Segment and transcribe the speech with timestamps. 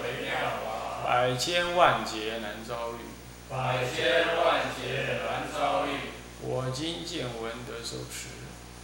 [1.11, 2.99] 百千万劫难遭遇。
[3.49, 6.07] 百千万劫难遭遇。
[6.39, 8.29] 我今见闻得受持，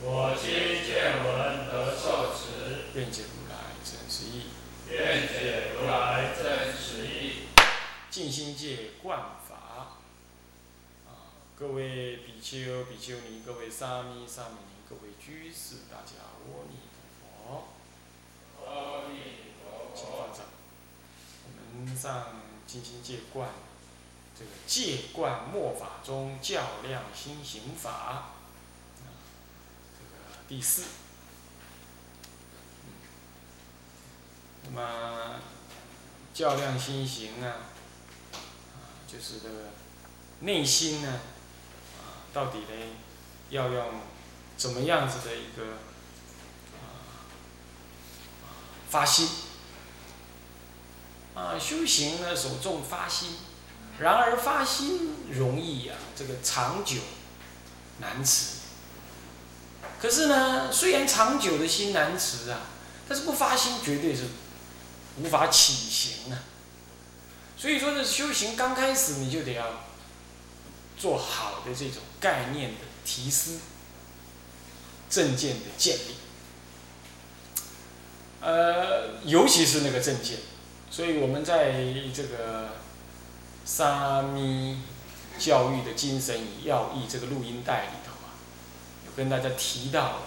[0.01, 4.47] 我今见闻得受持，愿解如来真实义。
[4.89, 7.47] 愿解如来真实义。
[8.09, 9.17] 静心戒观
[9.47, 9.95] 法。
[11.07, 16.75] 啊，各位比丘、比丘尼，各位沙弥、沙弥尼，各位居士，大家阿弥
[17.23, 17.63] 陀
[18.59, 18.65] 佛。
[18.65, 19.15] 阿弥
[19.63, 20.35] 陀佛请放。
[20.35, 20.56] 上。
[21.95, 22.27] 上
[22.65, 23.49] 进行戒观，
[24.37, 28.31] 这个戒观末法中较量心行法，
[29.97, 30.83] 这个第四。
[34.63, 35.39] 那么
[36.33, 37.55] 较量心行啊，
[39.07, 39.69] 就是这个
[40.41, 41.21] 内心呢，
[41.99, 42.95] 啊，到底呢
[43.49, 44.01] 要用
[44.57, 45.63] 怎么样子的一个
[46.73, 47.23] 啊
[48.89, 49.29] 发心
[51.37, 53.35] 啊，修行呢首重发心，
[53.99, 56.97] 然而发心容易呀、这个长久
[57.99, 58.57] 难持。
[60.01, 62.61] 可是呢，虽然长久的心难持啊，
[63.07, 64.23] 但是不发心绝对是
[65.19, 66.39] 无法起行啊。
[67.55, 69.83] 所以说，这修行刚开始你就得要
[70.97, 73.59] 做好的这种概念的提思、
[75.07, 76.15] 正见的建立。
[78.41, 80.37] 呃，尤其是那个正见，
[80.89, 81.73] 所以我们在
[82.13, 82.69] 这个
[83.65, 84.79] 沙弥
[85.37, 88.33] 教育的精神与要义这个录音带里头啊，
[89.05, 90.23] 有跟大家提到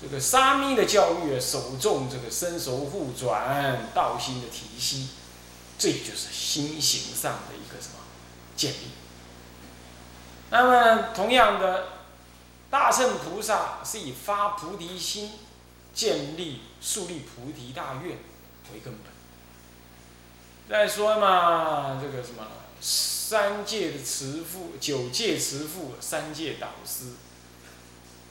[0.00, 5.08] 这个沙弥的教育啊，首重这个身熟互转、道心的提息，
[5.78, 7.96] 这就是心行上的一个什么
[8.56, 8.92] 建立。
[10.50, 11.86] 那么同样的，
[12.70, 15.32] 大乘菩萨是以发菩提心。
[15.94, 18.16] 建立树立菩提大愿
[18.72, 19.11] 为根本。
[20.72, 22.46] 再说嘛，这个什么
[22.80, 27.08] 三界的慈父、九界慈父、三界导师，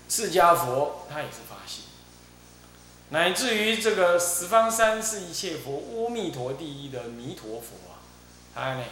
[0.10, 1.84] 释迦佛他也是发心，
[3.10, 8.02] 乃至于这个十方三世一切佛，阿弥陀第一的弥陀佛啊，
[8.56, 8.84] 他呢，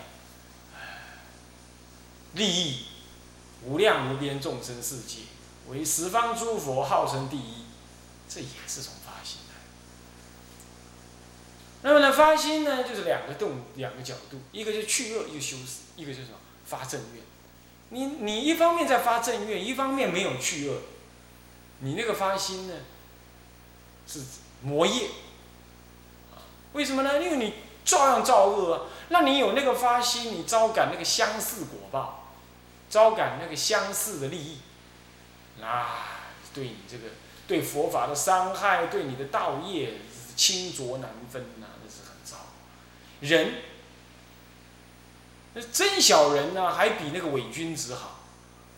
[2.34, 2.86] 利益
[3.66, 5.22] 无量无边众生世界，
[5.70, 7.66] 为十方诸佛号称第一。
[8.30, 8.94] 这也是从。
[11.82, 17.24] 那么呢，发心呢，就是两个动，两个角度，一个就去恶，一个修死，一个就是什么发正愿。
[17.90, 20.82] 你你一方面在发正愿，一方面没有去恶，
[21.80, 22.74] 你那个发心呢，
[24.06, 24.22] 是
[24.62, 25.08] 魔业。
[26.74, 27.22] 为什么呢？
[27.22, 27.54] 因为你
[27.86, 28.82] 照样造恶啊。
[29.10, 32.34] 那你有那个发心，你招感那个相似果报，
[32.90, 34.58] 招感那个相似的利益，
[35.60, 35.88] 那
[36.54, 37.04] 对你这个。
[37.50, 41.66] 对佛法的伤害，对你的道业是清浊难分呐、
[43.22, 43.54] 人，
[45.54, 48.20] 那真小人呢、还比那个伪君子好。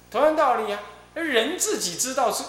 [0.10, 0.80] 同样道理啊，
[1.14, 2.44] 人自己知道是，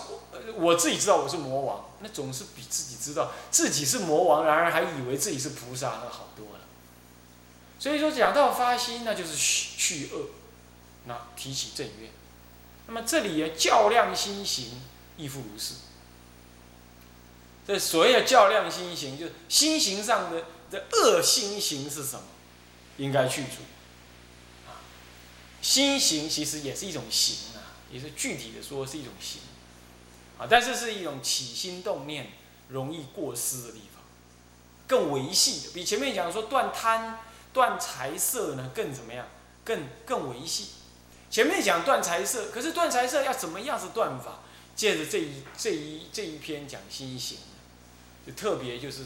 [0.56, 6.60] 我自己知道我是魔王，那总是比自己知道自己是魔王，然而还以为自己是菩萨，那好多了。
[7.78, 10.30] 所以说，讲到发心，那就是去恶，
[11.06, 12.10] 那提起正愿。
[12.88, 14.80] 那么这里啊，较量心行，
[15.16, 15.74] 亦复如是。
[17.64, 22.22] 这所谓的较量心行，就是心行上的这恶心行是什么？
[22.96, 23.62] 应该去除。
[24.66, 24.80] 啊，
[25.60, 29.42] 心行其实也是一种行啊，也是具体的说是一种行。
[30.38, 32.32] 啊，但是是一种起心动念
[32.68, 34.02] 容易过失的地方，
[34.86, 37.20] 更维系的，比前面讲说断贪、
[37.52, 39.28] 断财色呢更怎么样？
[39.62, 40.68] 更更维系。
[41.30, 44.40] 前面讲断财色，可是断财色要怎么样是断法？
[44.74, 47.38] 借着这一这一这一篇讲心行。
[48.26, 49.04] 就特别就是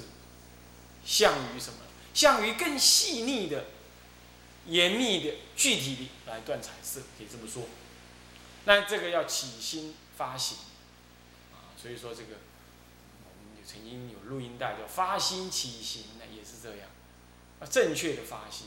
[1.06, 1.78] 向于什么？
[2.12, 3.66] 向于更细腻的、
[4.66, 7.62] 严密的、具体的来断彩色，可以这么说。
[8.64, 10.58] 那这个要起心发行
[11.54, 12.38] 啊，所以说这个
[13.24, 16.88] 我们曾经有录音带叫“发心起行”那，也是这样
[17.60, 18.66] 啊，正确的发心。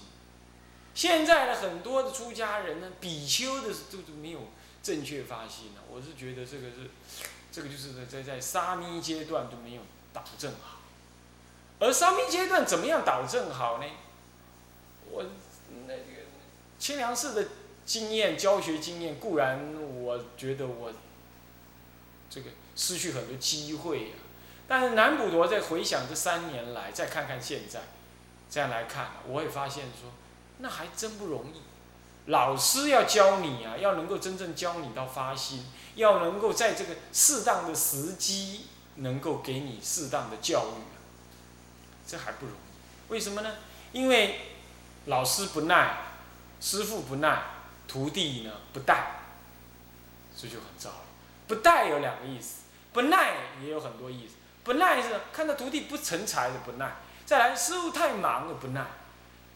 [0.96, 4.52] 现在的很多的出家人呢，比丘的都都没有
[4.82, 5.82] 正确发心呢。
[5.90, 6.90] 我是觉得这个是，
[7.52, 9.82] 这个就是在在沙弥阶段都没有。
[10.12, 10.79] 导正好，
[11.80, 13.86] 而沙弥阶段怎么样导正好呢？
[15.10, 15.24] 我
[15.88, 16.04] 那个
[16.78, 17.50] 清凉寺的
[17.86, 19.74] 经验、教学经验，固然
[20.04, 20.92] 我觉得我
[22.30, 24.16] 这个失去很多机会呀。
[24.68, 27.80] 但是南普陀在回想这三年来，再看看现在，
[28.50, 30.12] 这样来看，我也发现说，
[30.60, 31.62] 那还真不容易。
[32.28, 35.66] 老师要教你啊，要能够真正教你到发心，
[35.96, 38.68] 要能够在这个适当的时机，
[38.98, 40.84] 能够给你适当的教育，
[42.10, 43.12] 这还不容易。
[43.12, 43.56] 为什么呢？
[43.92, 44.40] 因为
[45.06, 45.98] 老师不耐，
[46.60, 47.44] 师傅不耐，
[47.88, 49.22] 徒弟呢不带，
[50.36, 50.96] 这就很糟了。
[51.48, 52.64] 不带有两个意思，
[52.94, 54.34] 不耐也有很多意思。
[54.64, 56.96] 不耐是看到徒弟不成才的不耐，
[57.26, 58.86] 再来师傅太忙的不耐。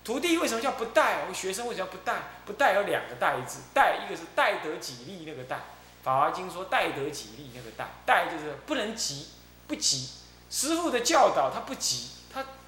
[0.04, 1.26] 徒弟为什么叫不带？
[1.28, 2.24] 我学生为什么不带？
[2.46, 5.56] 不带有两个带字，带一个是带得己利那个带，
[6.04, 9.28] 《法华经》说带得己利那个带，带就是不能急，
[9.68, 10.10] 不急。
[10.50, 12.10] 师傅的教导他不急，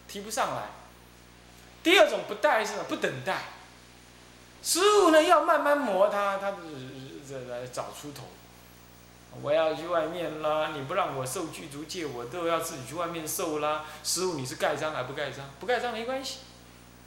[0.08, 0.64] 提不上来。
[1.84, 3.44] 第二种不带是不等待，
[4.64, 6.54] 师傅呢要慢慢磨他，他
[7.28, 8.24] 这来找出头。
[9.42, 13.84] 我要去外面啦，你不让我受具足戒，我都要自己去外面受啦。
[14.04, 15.46] 师傅你是盖章还不盖章？
[15.60, 16.38] 不盖章没关系。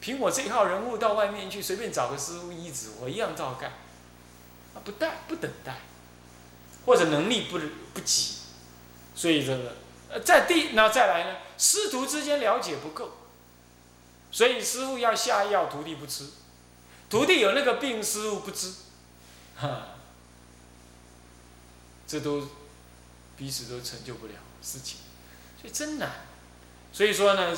[0.01, 3.71] 凭我这一号人物到外面去，随便找个师傅医治，我一样照干。
[4.75, 5.75] 啊，不待不等待，
[6.85, 7.59] 或者能力不
[7.95, 8.35] 不急，
[9.15, 9.73] 所以这个
[10.11, 13.11] 呃，在第那再来呢，师徒之间了解不够，
[14.31, 16.25] 所以师傅要下药，徒弟不吃，
[17.11, 18.73] 徒弟有那个病，师傅不知，
[19.59, 19.89] 哈，
[22.07, 22.49] 这都
[23.37, 24.33] 彼此都成就不了
[24.63, 25.01] 事情，
[25.61, 26.11] 所以真难。
[26.93, 27.55] 所以说呢，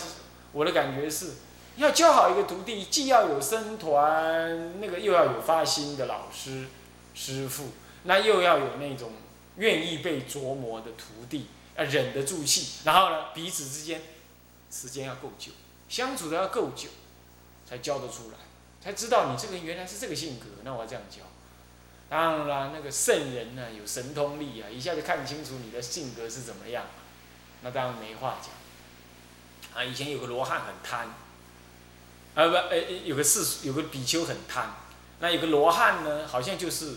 [0.52, 1.34] 我的感觉是。
[1.76, 6.66] 要教好一个徒弟，既要有僧团，那个又要有发心的老师、
[7.14, 7.68] 师傅，
[8.02, 9.12] 那又要有那种
[9.56, 11.46] 愿意被琢磨的徒弟，
[11.76, 14.02] 要忍得住气，然后呢，彼此之间
[14.70, 15.52] 时间要够久，
[15.88, 16.88] 相处的要够久，
[17.68, 18.38] 才教得出来，
[18.82, 21.22] 才知道你这个原来是这个性格，那我要这样教。
[22.08, 26.86] 当然啦，那个圣人呢，有神通力啊，一下就看清楚你的性格是怎么样，
[27.62, 28.50] 那当然没话讲。
[29.72, 31.08] 啊，以前有个罗汉很贪。
[32.32, 34.70] 啊不，呃，有个世有个比丘很贪，
[35.18, 36.94] 那有个罗汉呢，好像就是，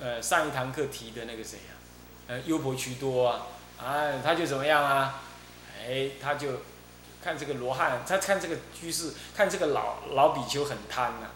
[0.00, 1.78] 呃，上一堂课提的那个谁啊，
[2.26, 3.46] 呃，优婆渠多啊，
[3.82, 5.20] 啊，他就怎么样啊？
[5.86, 6.48] 哎，他就
[7.22, 11.28] 看这个罗汉，他看这个居士，看这个老老比丘很贪呐，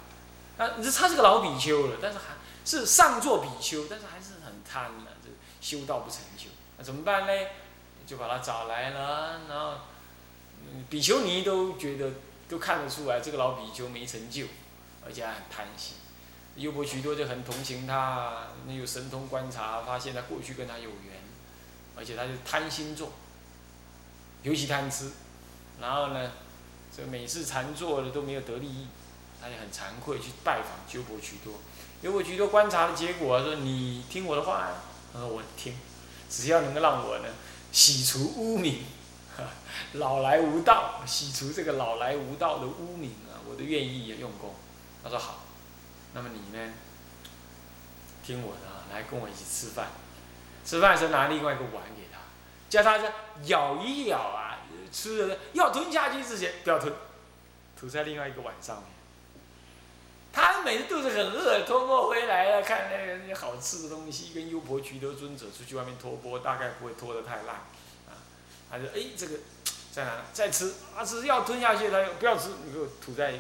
[0.59, 2.35] 啊，你说他是个老比丘了，但是还
[2.65, 5.29] 是上座比丘，但是还是很贪呐，这
[5.61, 6.47] 修道不成就，
[6.79, 7.33] 那怎么办呢？
[8.07, 9.75] 就把他找来了，然后，
[10.91, 12.11] 比丘尼都觉得。
[12.49, 14.45] 都看得出来，这个老比丘没成就，
[15.07, 15.97] 而且还很贪心。
[16.57, 21.22] 优婆许多就很同情他，那有神通观察，发现他过去跟他有缘，
[22.03, 23.13] 而且他就贪心重，
[24.43, 25.13] 尤其贪吃。
[25.81, 26.33] 然后呢，
[26.97, 28.89] 这每次禅坐的都没有得利益，
[29.41, 31.55] 他就很惭愧去拜访鸠婆许多。
[32.03, 34.75] 鸠婆许多观察的结果说：“你听我的话呀。”
[35.15, 35.77] 他说：“我听，
[36.29, 37.29] 只要能够让我呢
[37.71, 38.83] 洗除污名。”
[39.95, 43.39] 老来无道，洗除这个老来无道的污名啊！
[43.49, 44.53] 我都愿意用功。
[45.05, 45.45] 他说好，
[46.15, 46.73] 那么你呢？
[48.25, 49.89] 听我的啊，来跟我一起吃饭。
[50.65, 52.19] 吃饭时拿另外一个碗给他，
[52.69, 52.99] 叫他
[53.45, 54.59] 咬一咬啊，
[54.93, 56.93] 吃的要吞下去之前不要吞，
[57.79, 58.87] 吐在另外一个碗上面。
[60.33, 67.57] 他每次肚子很饿，托钵回来了，看那个好吃的东西，跟优婆渠多尊者出去外面托钵，大概不会托得太烂
[68.09, 68.17] 啊。
[68.71, 69.37] 他说：“哎，这个
[69.93, 70.23] 在哪？
[70.33, 71.05] 再吃啊！
[71.05, 73.35] 吃要吞下去，他又不要吃，你给我吐在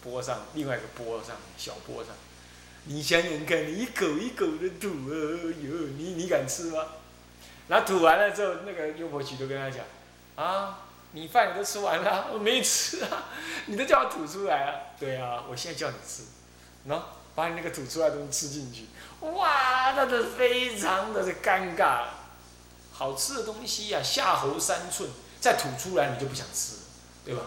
[0.00, 2.14] 钵上，另外一个钵上，小钵上。
[2.84, 6.86] 你想想看，你一口一口的吐，哎呦，你你敢吃吗？
[7.68, 9.84] 然后吐完了之后，那个优婆曲都跟他讲：
[10.34, 10.80] 啊，
[11.12, 13.24] 你饭你都吃完了，我没吃啊，
[13.66, 14.96] 你都叫我吐出来啊？
[14.98, 16.22] 对啊，我现在叫你吃，
[16.88, 17.00] 喏，
[17.34, 18.86] 把你那个吐出来的东西吃进去。
[19.20, 22.04] 哇，那是非常的尴尬。”
[22.92, 25.08] 好吃的东西呀，下喉三寸，
[25.40, 26.76] 再吐出来你就不想吃，
[27.24, 27.42] 对吧？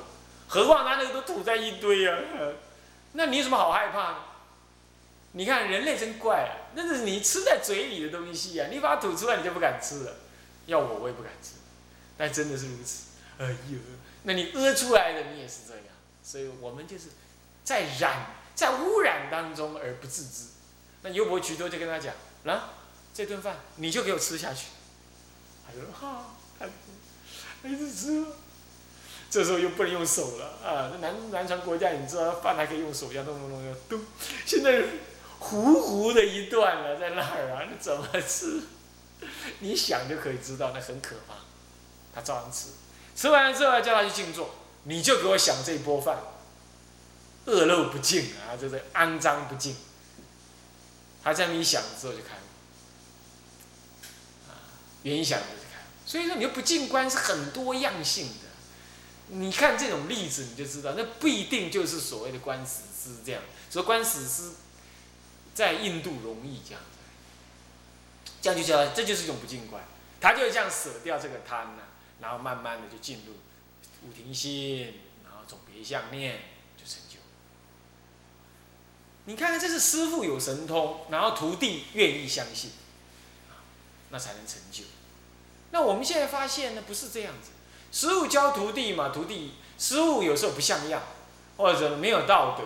[0.48, 2.18] 何况他那个都吐在一堆啊，
[3.12, 4.16] 那你有什么好害怕的？
[5.34, 10.16] 你看人类真怪啊，那是你吃在嘴里的东西呀，你把它吐出来你就不敢吃了。
[10.66, 11.56] 要我我也不敢吃，
[12.18, 13.08] 但真的是如此。
[13.38, 13.78] 哎呦，
[14.24, 15.86] 那你屙出来的你也是这样，
[16.24, 17.10] 所以我们就是
[17.64, 20.50] 在染在污染当中而不自知。
[21.02, 22.14] 那优婆渠多就跟他讲，
[22.46, 22.76] 啊，
[23.14, 24.68] 这顿饭你就给我吃下去。
[26.00, 26.36] 哈，
[27.64, 28.24] 还是吃，
[29.30, 30.92] 这时候又不能用手了啊！
[30.94, 34.00] 那南南传国家，你知道饭还可以用手，要弄弄弄，要嘟。
[34.46, 34.84] 现在
[35.44, 38.62] 糊糊的一段了，在那儿啊，你怎么吃？
[39.60, 41.36] 你想就可以知道，那很可怕。
[42.16, 42.70] 他照样吃，
[43.16, 46.18] 吃完了之后叫他去静坐，你就给我想这一波饭。
[47.46, 49.76] 恶漏不净啊，这是肮脏不净。
[51.24, 52.42] 他这样一想之后就开了，
[54.48, 54.56] 啊，
[55.04, 55.86] 原想就是开悟。
[56.06, 58.34] 所以说，你又不进观是很多样性的。
[59.28, 63.42] 你看这种例子，你就知道，那不一定就是所谓的观死尸这样。
[63.70, 64.52] 所以观死尸
[65.54, 66.98] 在印度容易这样子，
[68.42, 69.84] 这样就叫这就是一种不净观。
[70.20, 71.84] 他就这样舍掉这个贪呢，
[72.22, 73.34] 然后慢慢的就进入
[74.08, 76.40] 无停心，然后总别相念
[76.78, 77.18] 就成就。
[79.26, 82.72] 你看看，这是师傅有神通，然后徒弟愿意相信，
[84.10, 84.84] 那才能成就。
[85.72, 87.52] 那我们现在发现呢，不是这样子。
[87.92, 91.02] 师傅教徒弟嘛，徒弟师傅有时候不像样，
[91.58, 92.64] 或者没有道德，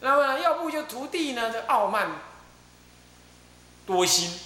[0.00, 2.10] 那么要不就徒弟呢，这傲慢
[3.86, 4.38] 多心，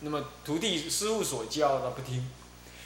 [0.00, 2.28] 那么徒弟师傅所教他不听，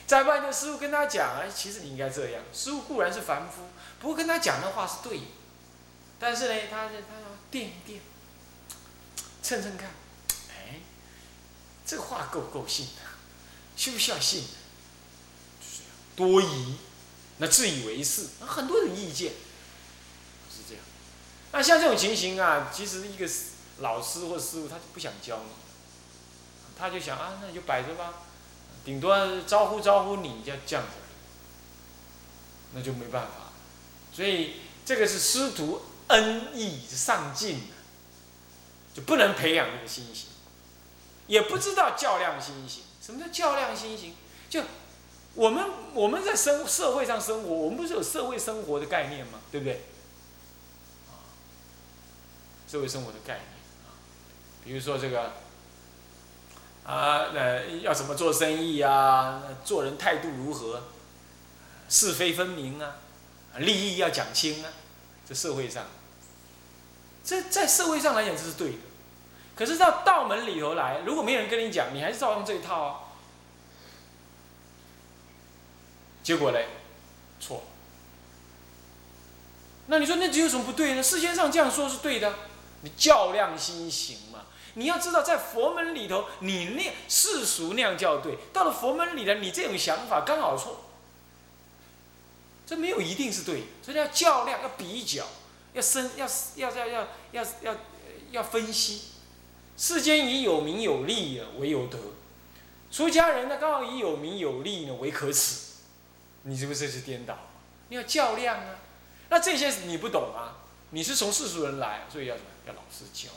[0.06, 2.42] 再不然就师傅跟他讲，哎，其实你应该这样。
[2.52, 3.62] 师傅固然是凡夫，
[4.00, 5.20] 不过跟他讲的话是对，
[6.18, 8.00] 但是呢，他他说垫一垫，
[9.42, 9.90] 称称看，
[10.50, 10.80] 哎，
[11.84, 13.02] 这话够不够信的？
[13.76, 14.44] 需不需要信？
[16.14, 16.76] 多疑，
[17.38, 19.32] 那自以为是，很多人意见。
[21.53, 23.26] 那像这种情形啊，其实一个
[23.79, 25.50] 老师或师傅他就不想教你，
[26.79, 28.12] 他就想啊，那你就摆着吧，
[28.85, 30.91] 顶多招呼招呼你，就这样子，
[32.75, 33.53] 那就没办法。
[34.12, 37.62] 所以这个是师徒恩义上进
[38.95, 40.29] 就不能培养这个心性，
[41.26, 42.83] 也不知道较量心性。
[43.00, 44.15] 什么叫较量心性？
[44.50, 44.62] 就
[45.35, 49.41] 我们我们在生社会上生活，我们不是有社会生活的概念吗？
[49.50, 49.83] 对不对？
[52.68, 53.44] 社会生活的概念
[53.87, 53.94] 啊，
[54.64, 55.32] 比如说这个
[56.85, 59.42] 啊，呃，要怎么做生意啊？
[59.64, 60.82] 做人态度如何？
[61.88, 62.96] 是非分明啊，
[63.58, 64.70] 利益要讲清啊。
[65.28, 65.85] 这社会上，
[67.25, 68.78] 这在社会上来讲这是对的，
[69.56, 73.00] 可是到道门里头来，如果没有人跟你讲，你还是照用这一套啊。
[76.23, 76.66] 结果嘞，
[77.40, 77.64] 错。
[79.87, 81.02] 那你说那这有什么不对呢？
[81.02, 82.32] 世间上这样说是对的，
[82.97, 84.40] 较量心行嘛。
[84.75, 90.85] 你要知道，在佛门里头，你那世俗那样叫对，到了佛门里的你这种想法刚好错。
[92.66, 95.25] 这没有一定是对，所以要较量，要比较，
[95.73, 97.76] 要深，要要要要要要
[98.33, 99.02] 要分析。
[99.76, 101.99] 世间以有名有利为有德，
[102.90, 105.64] 出家人呢刚好以有名有利呢为可耻。
[106.43, 107.37] 你是不是是颠倒？
[107.88, 108.76] 你要较量啊！
[109.31, 110.65] 那这些你不懂啊！
[110.90, 112.49] 你是从世俗人来，所以要什么？
[112.66, 113.31] 要老师教，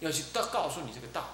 [0.00, 1.30] 要去告告诉你这个道，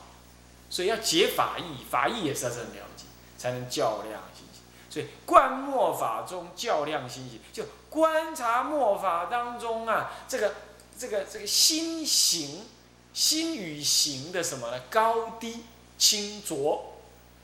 [0.70, 3.04] 所以要解法义，法义也是要这么了解，
[3.36, 4.62] 才能较量心性。
[4.90, 10.54] 所以观末法中较量心性，就观察末法当中啊，这个
[10.98, 12.66] 这个这个心行、
[13.12, 14.80] 心与行的什么呢？
[14.90, 15.64] 高低、
[15.98, 16.96] 清浊、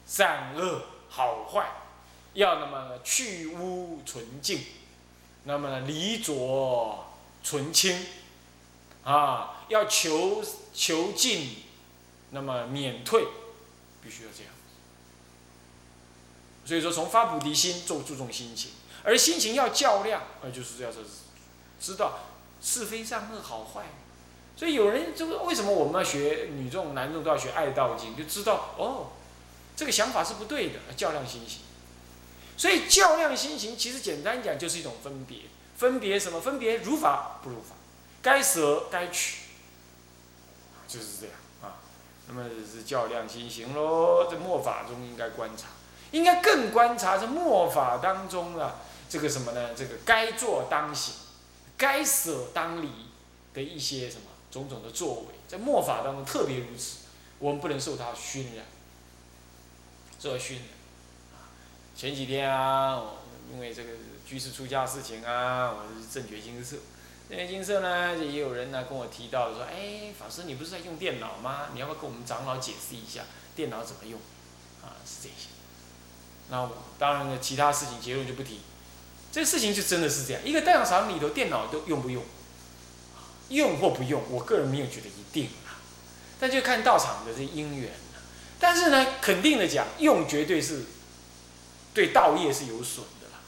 [0.06, 0.82] 善恶。
[1.12, 1.68] 好坏，
[2.34, 4.64] 要那么去污纯净，
[5.44, 7.06] 那么离浊
[7.42, 8.06] 纯清，
[9.04, 11.56] 啊，要求求进，
[12.30, 13.26] 那么免退，
[14.02, 14.52] 必须要这样。
[16.64, 21.02] 所以说，从发菩提心做注重心情，而心情要较量，呃就是要说
[21.80, 22.20] 知道
[22.62, 23.86] 是非善恶好坏。
[24.56, 29.12] 所以有人就为什么我们要学女众男众都要学爱道经，就知道哦。
[29.74, 31.60] 这个想法是不对的，较量心行。
[32.60, 35.44] 所以较量心行，其实简单讲就是一种分别，
[35.78, 36.38] 分别什么？
[36.38, 37.74] 分别如法不如法，
[38.20, 39.38] 该舍该取，
[40.86, 41.80] 就是这样啊。
[42.28, 44.30] 那么是较量心行喽。
[44.30, 45.68] 在末法中应该观察，
[46.10, 48.74] 应该更观察这末法当中啊，
[49.08, 49.70] 这个什么呢？
[49.74, 51.14] 这个该做当行，
[51.78, 52.90] 该舍当离
[53.54, 57.06] 的一些什么种种的作为，在末法当中特别如此，
[57.38, 58.66] 我们不能受它熏染。
[60.18, 60.79] 做训的，啊，
[62.00, 63.02] 前几天啊，
[63.52, 63.90] 因为这个
[64.26, 66.76] 居士出家事情啊，我是正觉金色，
[67.28, 71.66] 正觉金色呢，也有人呢跟我提到说，哎，法师你不是在用电脑吗？
[71.74, 74.18] 你要不要跟我们长老解释一下电脑怎么用？
[74.82, 75.48] 啊，是这些。
[76.48, 78.60] 那我当然了，其他事情结论就不提。
[79.30, 82.24] 这事情就真的是这样，一个道场里头电脑都用不用？
[83.50, 85.76] 用或不用，我个人没有觉得一定啊，
[86.40, 87.92] 但就看道场的这因缘。
[88.58, 90.84] 但是呢，肯定的讲，用绝对是
[91.92, 93.40] 对道业是有损的啦。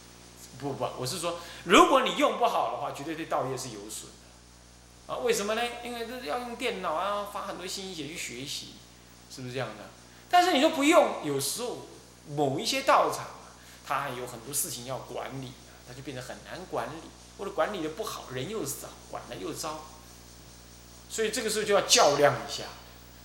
[0.59, 5.13] 不不，我是说，如果你用不好的话，绝对对道业是有损的。
[5.13, 5.63] 啊，为什么呢？
[5.85, 8.75] 因为这要用电脑啊，花很多心血去学习，
[9.31, 9.85] 是不是这样的？
[10.31, 11.87] 但是你说不用，有时候
[12.29, 13.27] 某一些道场，
[13.87, 15.53] 它还有很多事情要管理，
[15.87, 19.81] 它就变得很难管理，或者管理的不好，人又少，管的又糟。
[21.11, 22.65] 所以这个时候就要较量一下，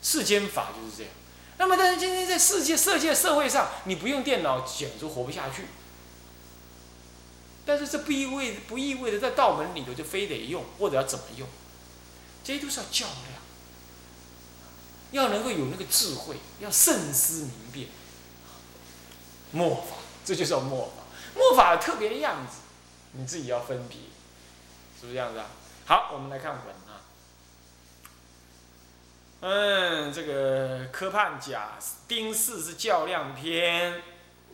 [0.02, 1.12] 世间法就是这样。
[1.58, 5.66] 那么，但是今天在世界、世界社会上，你不用电脑简直活不下去。
[7.66, 11.48] 但是这不意味不意味着在道门里头就非得用，或者要怎么用，
[12.44, 13.42] 这些都是要较量，
[15.12, 17.88] 要能够有那个智慧，要慎思明辨。
[19.52, 21.04] 末法，这就叫末法。
[21.36, 22.60] 末法特别的样子，
[23.14, 23.98] 你自己要分别，
[25.00, 25.48] 是不是这样子啊？
[25.86, 26.62] 好，我们来看文。
[29.40, 31.78] 嗯，这个科判甲
[32.08, 34.02] 丁巳是较量篇，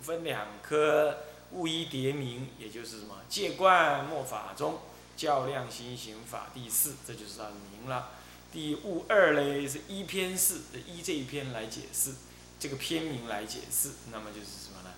[0.02, 1.20] 分两科，
[1.52, 4.80] 物一叠名，也就是什么借观末法中
[5.16, 8.12] 较量新刑法第四，这就是它的名了。
[8.52, 12.12] 第物二嘞是一篇四，一这一篇来解释，
[12.60, 14.90] 这个篇名来解释，那么就是什么呢？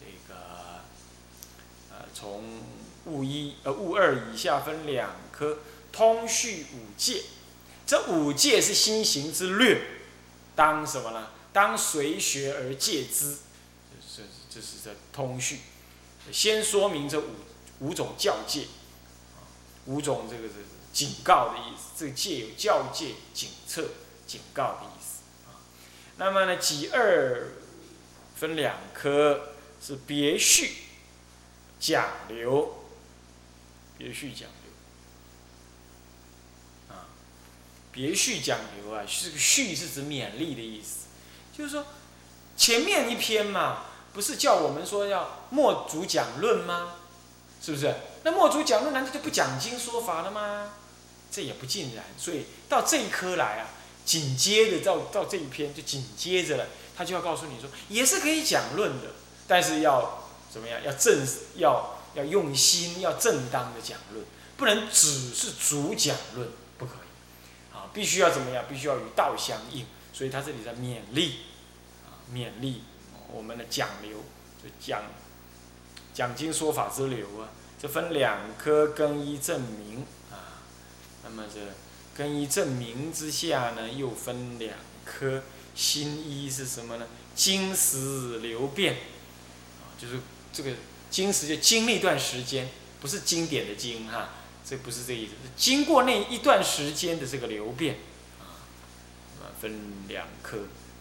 [0.00, 0.40] 这个
[1.90, 2.62] 呃，从
[3.04, 5.58] 物一呃物二以下分两科，
[5.92, 7.24] 通序五戒。
[7.86, 9.80] 这五戒是心行之略，
[10.56, 11.28] 当什么呢？
[11.52, 13.36] 当随学而戒之，
[14.16, 15.58] 这这是这通序。
[16.32, 17.26] 先说明这五
[17.80, 18.66] 五种教戒，
[19.84, 20.54] 五种这个是
[20.92, 21.90] 警告的意思。
[21.98, 23.90] 这个戒有教戒、警策、
[24.26, 25.60] 警告的意思啊。
[26.16, 27.52] 那么呢，己二
[28.34, 30.72] 分两科，是别序
[31.78, 32.84] 讲流，
[33.98, 34.48] 别序讲。
[37.94, 41.06] 别序讲流啊，是个序是指勉励的意思，
[41.56, 41.86] 就是说
[42.56, 46.96] 前面一篇嘛，不是叫我们说要莫主讲论吗？
[47.62, 47.94] 是不是？
[48.24, 50.72] 那莫主讲论难道就不讲经说法了吗？
[51.30, 52.04] 这也不尽然。
[52.18, 53.70] 所以到这一科来啊，
[54.04, 59.10] 紧接着到到这一篇就紧接着了，他就要告诉你说，也是可以讲论的，
[59.46, 60.82] 但是要怎么样？
[60.84, 64.24] 要正，要要用心，要正当的讲论，
[64.56, 66.48] 不能只是主讲论。
[67.94, 68.64] 必须要怎么样？
[68.68, 71.36] 必须要与道相应，所以他这里在勉励，
[72.04, 72.82] 啊，勉励
[73.32, 74.18] 我们的讲流，
[74.62, 75.02] 就讲
[76.12, 77.48] 讲经说法之流啊。
[77.80, 80.60] 这分两科更一证明啊，
[81.22, 81.60] 那么这
[82.16, 85.42] 更一证明之下呢，又分两科，
[85.74, 87.06] 新一是什么呢？
[87.34, 90.20] 经时流变，啊，就是
[90.52, 90.70] 这个
[91.10, 92.68] 经时就经历一段时间，
[93.00, 94.30] 不是经典的经哈。
[94.66, 97.96] 这不是这意思，经过那一段时间的这个流变，
[98.40, 100.60] 啊，分两科。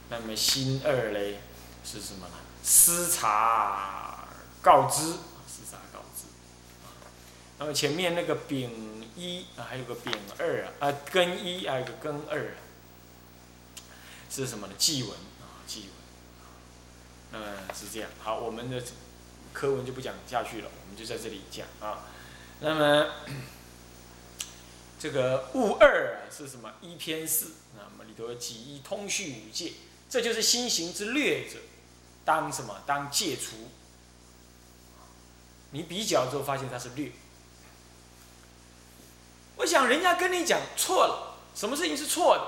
[0.09, 1.39] 那么心二嘞
[1.85, 2.33] 是什么呢？
[2.61, 4.27] 思察
[4.61, 5.13] 告知，
[5.47, 6.25] 思察告知。
[7.57, 12.59] 那么前面那个丙一啊，还有个丙二啊，啊庚一还有个庚二啊，
[14.29, 14.73] 是什么呢？
[14.77, 15.89] 记文啊，记文。
[17.31, 18.09] 那么是这样。
[18.19, 18.83] 好，我们的
[19.53, 22.07] 课文就不讲下去了，我们就在这里讲啊。
[22.63, 23.11] 那么。
[25.03, 26.71] 这个物二是什么？
[26.81, 29.73] 一篇四，那么里头有几一通序五戒，
[30.09, 31.57] 这就是心行之略者，
[32.23, 32.81] 当什么？
[32.85, 33.57] 当戒除。
[35.71, 37.11] 你比较之后发现它是略。
[39.57, 42.47] 我想人家跟你讲错了，什么事情是错的？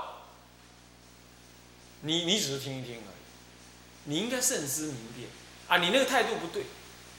[2.08, 5.28] 你你只是听一听而已，你应该慎思明辨
[5.68, 5.76] 啊！
[5.76, 6.64] 你那个态度不对，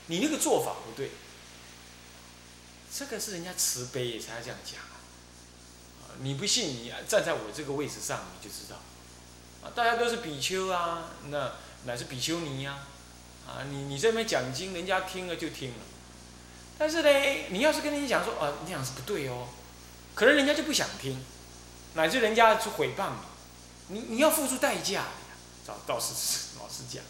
[0.07, 1.11] 你那个做法不对，
[2.97, 4.79] 这个是人家慈悲才要这样讲。
[4.79, 4.97] 啊。
[6.19, 8.77] 你不信，你站在我这个位置上，你就知道，
[9.61, 11.51] 啊，大家都是比丘啊，那
[11.85, 12.79] 乃是比丘尼呀，
[13.45, 15.83] 啊，你你这边讲经，人家听了就听了，
[16.79, 17.09] 但是呢，
[17.49, 19.47] 你要是跟人家讲说，啊，那样是不对哦，
[20.15, 21.23] 可能人家就不想听，
[21.93, 23.11] 乃至人家去诽谤
[23.89, 26.15] 你，你你要付出代价的呀，倒倒是
[26.57, 27.03] 老实讲，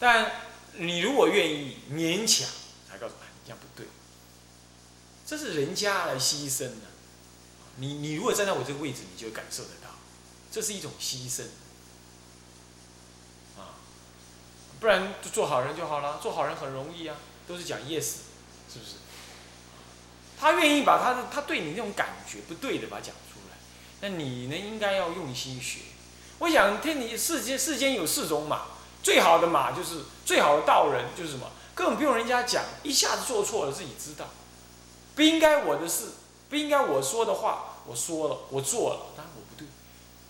[0.00, 0.32] 但
[0.78, 2.48] 你如果愿意勉强，
[2.88, 3.86] 才告诉他这样不对，
[5.36, 6.86] 这是人家来牺牲的。
[7.78, 9.88] 你你如果站在我这个位置，你就感受得到，
[10.52, 11.42] 这是一种牺牲，
[13.58, 13.74] 啊，
[14.78, 17.16] 不然就做好人就好了，做好人很容易啊，
[17.48, 18.04] 都是讲 yes，
[18.72, 18.94] 是不是？
[20.38, 23.56] 他愿意把他的他对你那种感觉不对的把它讲出来，
[24.02, 25.80] 那你呢应该要用心学。
[26.38, 28.66] 我想天你世间世间有四种马，
[29.02, 34.28] 最好的马就是最好的道人就是什么，根本不用人家讲，一下子做错了自己知道，
[35.14, 36.08] 不应该我的事。
[36.50, 39.66] 不应该我说的话，我说了，我做了，当然我不对，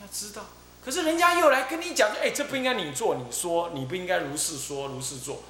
[0.00, 0.46] 要知道。
[0.82, 5.42] 可是人家又来跟你讲说，哎，这不应该你做，你说你不应该如是说，如是做，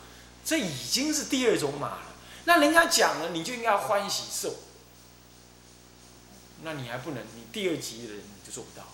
[0.45, 2.07] 这已经是第二种马了。
[2.45, 4.55] 那人家讲了，你就应该欢喜受。
[6.63, 8.87] 那你还不能，你第二级的人你就做不到。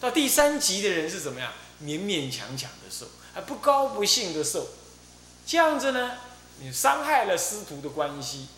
[0.00, 1.52] 到第三级的人是怎么样？
[1.82, 4.66] 勉勉强强的受，还不高不兴的受，
[5.46, 6.12] 这样子呢，
[6.60, 8.48] 你伤害了师徒的关系，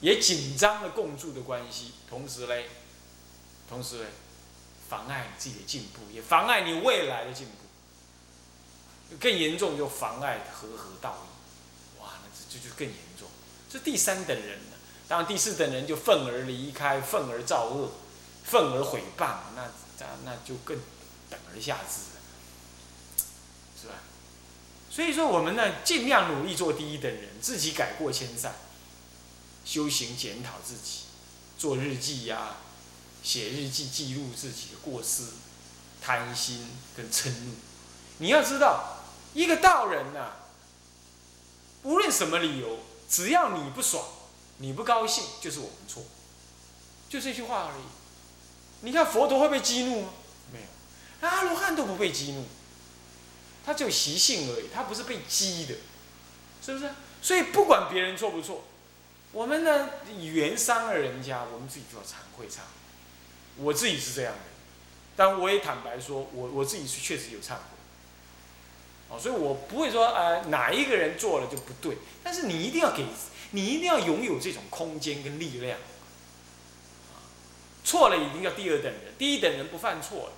[0.00, 2.66] 也紧张了共住的关系，同时嘞，
[3.68, 4.06] 同时嘞，
[4.88, 13.28] 妨碍你自己的进步，也妨碍你未来的进步，更严重就妨碍和合道义，哇，那这这就更严重，
[13.70, 14.76] 这第三等人了。
[15.08, 17.92] 当然第四等人就愤而离开，愤而造恶，
[18.44, 20.76] 愤而毁谤，那那那就更
[21.30, 22.20] 等而下之了，
[23.80, 23.94] 是吧？
[24.90, 28.54] 所以说我们呢，尽量努力做第一等人，自己改过迁善，
[29.66, 31.00] 修行检讨自己，
[31.58, 32.56] 做日记呀，
[33.22, 35.24] 写日记记录自己的过失、
[36.00, 37.52] 贪心跟嗔怒。
[38.18, 39.00] 你要知道，
[39.34, 40.30] 一个道人呐，
[41.82, 42.78] 无论什么理由，
[43.10, 44.02] 只要你不爽。
[44.58, 46.02] 你不高兴就是我们错，
[47.10, 47.82] 就这句话而已。
[48.80, 50.08] 你看佛陀会被激怒吗？
[50.50, 52.46] 没有，阿罗汉都不被激怒，
[53.62, 55.74] 他只有习性而已，他不是被激的，
[56.64, 56.90] 是不是？
[57.20, 58.64] 所以不管别人错不错，
[59.36, 62.60] 我们呢缘伤了人家，我们自己就要忏悔忏。
[63.58, 64.40] 我自己是这样的，
[65.14, 67.60] 但我也坦白说，我我自己是确实有忏悔。
[69.10, 73.04] 哦，所以我不会说呃哪一个人做了就不对，但是你一定要给。
[73.50, 75.78] 你一定要拥有这种空间跟力量，
[77.84, 80.32] 错了一定要第二等人，第一等人不犯错了，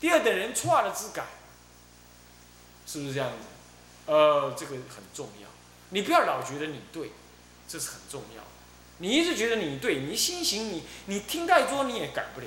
[0.00, 1.24] 第二等人错了只改，
[2.86, 4.12] 是不是这样子？
[4.12, 5.48] 呃，这个很重要，
[5.90, 7.10] 你不要老觉得你对，
[7.68, 8.42] 这是很重要。
[8.98, 12.46] 你一直觉得你对，你心行你你听太多你也改不了。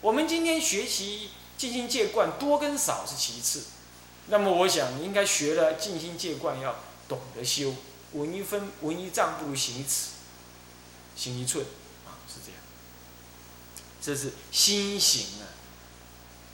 [0.00, 3.62] 我们今天学习静心戒观多跟少是其次，
[4.26, 6.74] 那么我想应该学了静心戒观要
[7.06, 7.74] 懂得修。
[8.14, 10.08] 闻一分，闻一丈不如行一尺，
[11.14, 11.64] 行一寸，
[12.04, 12.60] 啊，是这样。
[14.02, 15.46] 这是心行啊。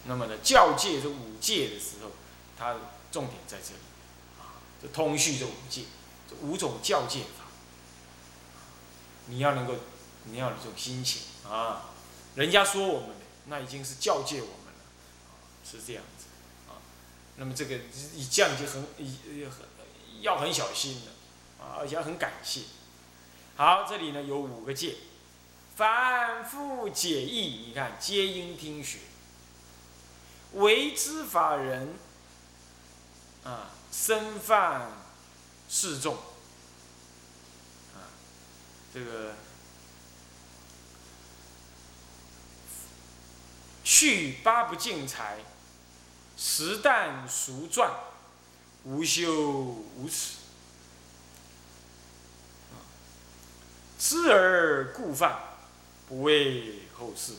[0.05, 2.11] 那么呢，教戒这五戒的时候，
[2.59, 2.77] 它
[3.11, 3.81] 重点在这里，
[4.39, 5.83] 啊，这通序这五戒，
[6.29, 7.23] 这五种教戒，
[9.29, 9.75] 你要能够，
[10.25, 11.91] 你要有这种心情啊。
[12.35, 14.81] 人家说我们的，那已经是教诫我们了，
[15.65, 16.27] 是这样子，
[16.69, 16.83] 啊。
[17.37, 17.77] 那么这个
[18.15, 19.65] 一这样就很，很
[20.21, 21.13] 要很小心的。
[21.61, 22.61] 啊，而且很感谢。
[23.57, 24.95] 好，这里呢有五个戒，
[25.75, 28.99] 反复解义，你看皆应听学。
[30.53, 31.95] 为知法人，
[33.43, 34.89] 啊，身犯
[35.69, 36.17] 示众，
[38.99, 39.37] 这个
[43.85, 45.39] 续八不净财，
[46.37, 47.93] 实旦俗传，
[48.83, 49.33] 无修
[49.95, 50.39] 无耻。
[54.01, 55.39] 知而故犯，
[56.09, 57.35] 不为后世。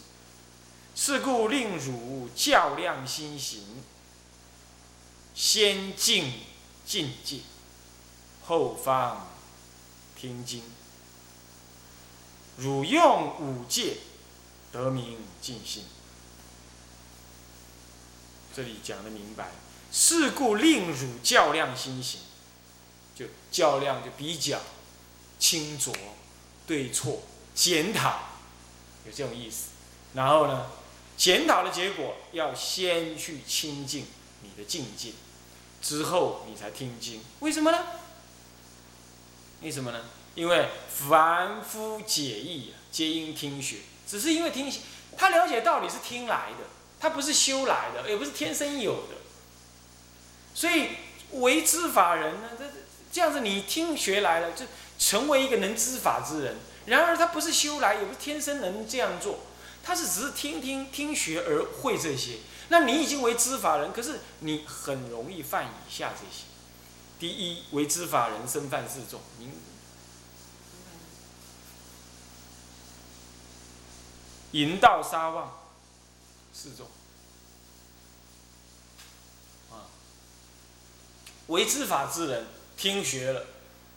[0.95, 3.83] 是故令汝较量心行，
[5.35, 6.31] 先静
[6.85, 7.39] 境界，
[8.45, 9.27] 后方
[10.15, 10.63] 听经。
[12.59, 13.97] 汝用五戒，
[14.71, 15.85] 得名尽心。
[18.55, 19.51] 这里讲的明白。
[19.91, 22.19] 是故令汝较量心行，
[23.15, 24.59] 就较量就比较
[25.39, 25.91] 清浊。
[26.67, 27.23] 对错
[27.55, 28.19] 检讨，
[29.03, 29.69] 有这种意思。
[30.13, 30.67] 然后呢，
[31.17, 34.05] 检讨的结果要先去清净
[34.43, 35.13] 你的境界，
[35.81, 37.21] 之后你才听经。
[37.39, 37.79] 为什么呢？
[39.63, 40.01] 为什么呢？
[40.35, 44.71] 因为凡夫解义皆因听学，只是因为听
[45.17, 46.65] 他了解道理是听来的，
[46.99, 49.15] 他不是修来的，也不是天生有的。
[50.53, 50.89] 所以
[51.31, 52.65] 为知法人呢，这
[53.11, 54.65] 这样子你听学来了就。
[54.99, 59.39] 成为一个能知法之人，然而他不是修来，也不是天生能这样做，
[59.81, 62.39] 他是只是听听听学而会这些。
[62.67, 66.43] 那你已经为知法人，可是你很容易犯以下这些：
[67.17, 69.49] 第一，为知法人身犯示众，您
[74.51, 75.59] 淫道杀妄
[76.53, 76.85] 示众
[79.71, 79.85] 啊，
[81.47, 83.45] 为知法之人听学了。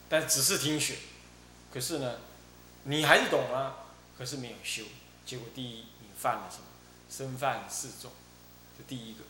[0.09, 0.95] 但只是听学，
[1.73, 2.17] 可是呢，
[2.83, 3.77] 你还是懂啊，
[4.15, 4.83] 可是没有修，
[5.25, 6.65] 结果第一，你犯了什么？
[7.09, 8.11] 身犯示众，
[8.77, 9.23] 这第一个。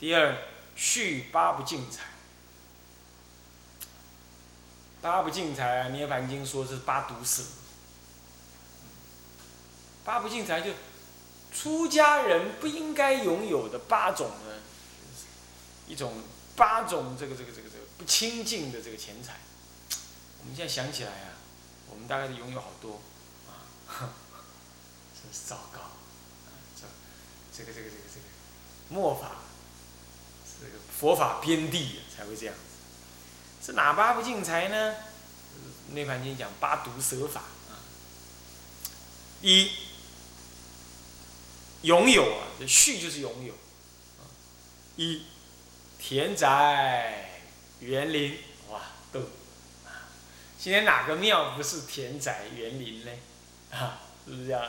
[0.00, 0.36] 第二，
[0.74, 2.06] 续八不净财。
[5.00, 7.61] 八不净财啊，《涅盘经》说是八毒死。
[10.04, 10.72] 八不净财就
[11.52, 14.54] 出家人不应该拥有的八种呢，
[15.86, 16.22] 一种
[16.56, 19.40] 八种这个这个这个这个不清净的这个钱财。
[20.40, 21.38] 我们现在想起来啊，
[21.88, 23.00] 我们大概拥有好多，
[23.48, 23.62] 啊，
[25.14, 25.80] 真是糟糕，
[26.74, 26.86] 这
[27.56, 28.26] 这个这个这个这个
[28.88, 29.36] 末法，
[30.60, 32.60] 这个佛法边地才会这样子。
[33.64, 34.94] 是哪八不净财呢？
[35.92, 37.78] 内盘经讲八毒蛇法啊。
[39.42, 39.70] 一，
[41.82, 43.54] 拥有啊，这续就是拥有。
[44.96, 45.22] 一，
[45.98, 47.40] 田宅
[47.80, 48.38] 园林，
[48.70, 48.80] 哇，
[49.12, 49.20] 都
[50.58, 53.10] 今天哪个庙不是田宅园林呢？
[53.72, 54.64] 啊，是不是这样？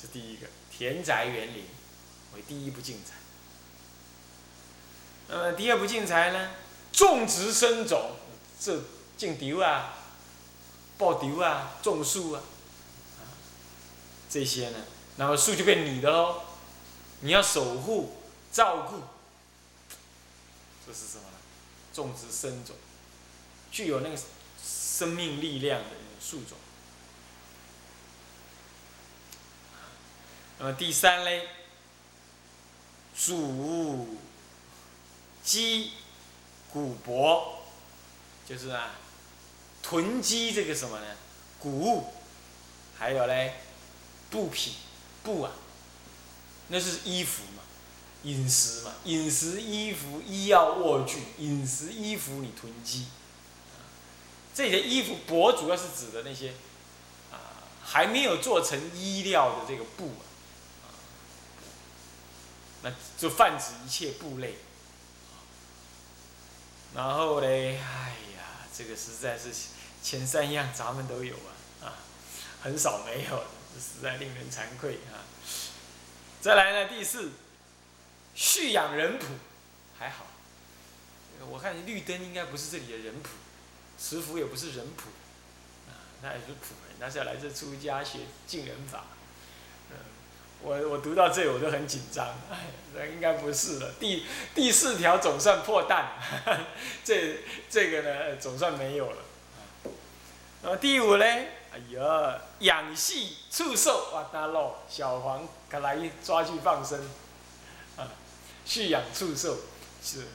[0.00, 1.64] 这第一个，田宅园林
[2.34, 3.14] 为第一不进财。
[5.28, 6.50] 那么第二不进财呢？
[6.92, 8.16] 种植生种，
[8.58, 8.76] 这
[9.16, 9.94] 种稻啊，
[10.98, 12.42] 报稻啊，种树啊，
[14.28, 14.78] 这些呢，
[15.20, 16.40] 然后树就变你的喽，
[17.20, 18.16] 你要守护、
[18.50, 19.02] 照顾，
[20.86, 21.36] 这是什么呢？
[21.92, 22.74] 种植生种，
[23.70, 24.16] 具有那个
[24.64, 26.56] 生命力量的树种。
[30.58, 31.50] 那么第三嘞，
[33.14, 34.16] 主
[35.44, 35.92] 积
[36.72, 37.56] 谷帛，
[38.48, 38.92] 就是啊，
[39.82, 41.06] 囤积这个什么呢？
[41.58, 42.14] 谷物，
[42.98, 43.60] 还有嘞，
[44.30, 44.76] 布匹，
[45.22, 45.52] 布啊，
[46.68, 47.62] 那是衣服嘛，
[48.22, 53.06] 饮食嘛，饮食、衣服、医药、卧具，饮食、衣服你囤积，
[54.54, 56.54] 这里的衣服帛主要是指的那些
[57.30, 57.38] 啊
[57.82, 60.28] 还没有做成衣料的这个布啊。
[62.82, 64.54] 那就泛指一切布类，
[66.94, 69.50] 然后嘞，哎呀，这个实在是
[70.02, 71.92] 前三样咱们都有啊，啊，
[72.62, 73.44] 很少没有，
[73.78, 75.22] 实在令人惭愧啊。
[76.40, 77.30] 再来呢，第四，
[78.34, 79.24] 蓄养人仆，
[79.98, 80.26] 还好，
[81.50, 83.28] 我看绿灯应该不是这里的人仆，
[83.98, 89.04] 慈福也不是人仆，啊，那也是仆人，那是要来这出家学净人法。
[90.62, 92.36] 我我读到这我都很紧张，
[92.94, 93.94] 那应该不是了。
[93.98, 96.12] 第第四条总算破蛋，
[97.02, 97.38] 这
[97.70, 99.22] 这个呢总算没有了。
[100.62, 101.24] 然后第五呢，
[101.72, 106.98] 哎呀，养系畜兽，哇大喽，小黄赶来抓去放生，
[107.96, 108.08] 啊，
[108.64, 109.56] 蓄养畜兽
[110.02, 110.26] 是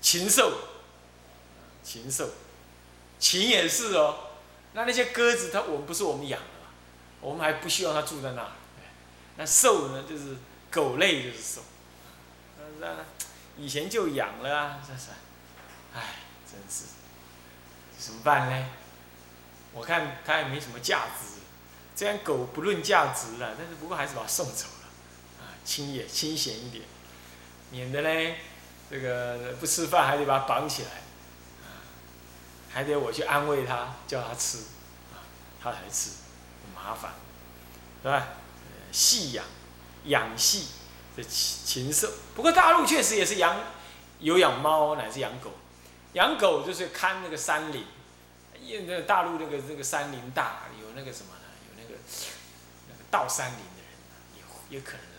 [0.00, 0.52] 禽兽，
[1.82, 2.30] 禽兽，
[3.18, 4.28] 禽也是哦。
[4.72, 6.46] 那那些鸽子，它我们不是我们养的，
[7.20, 8.48] 我们还不希望它住在那。
[9.36, 10.36] 那兽呢，就是
[10.70, 11.60] 狗类，就是兽。
[12.78, 12.88] 那
[13.58, 15.10] 以前就养了啊，这是，
[15.92, 16.14] 唉，
[16.50, 16.84] 真是，
[17.98, 18.68] 怎么办呢？
[19.72, 21.40] 我看它也没什么价值，
[21.94, 26.84] 虽然狗不论价值了，但是不过还是把它送走了，啊，清也清闲一点，
[27.70, 28.34] 免得呢，
[28.90, 30.88] 这个不吃饭还得把它绑起来，
[31.62, 31.86] 啊，
[32.72, 34.58] 还得我去安慰它，叫它吃，
[35.12, 35.22] 啊，
[35.62, 36.10] 它才吃，
[36.74, 37.12] 麻烦，
[38.02, 38.26] 对吧？
[38.90, 39.44] 细养，
[40.06, 40.66] 养细
[41.16, 42.10] 的禽禽兽。
[42.34, 43.56] 不过大陆确实也是养，
[44.18, 45.52] 有养猫乃至养狗。
[46.14, 47.84] 养狗就是看那个山林，
[48.70, 51.44] 因为那大陆那个那个山林大，有那个什么呢？
[51.66, 51.98] 有那个
[52.88, 53.90] 那个倒山林的人，
[54.70, 55.09] 也也可能。